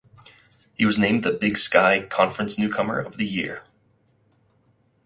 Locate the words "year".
3.27-3.61